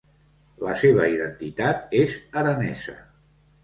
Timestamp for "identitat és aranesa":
1.17-3.01